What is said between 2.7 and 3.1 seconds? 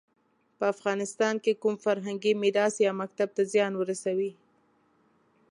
یا